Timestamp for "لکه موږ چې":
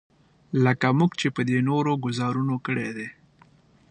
0.63-1.27